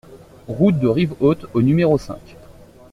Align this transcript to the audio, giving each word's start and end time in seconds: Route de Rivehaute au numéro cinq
Route 0.47 0.79
de 0.79 0.87
Rivehaute 0.87 1.45
au 1.53 1.61
numéro 1.61 1.95
cinq 1.99 2.35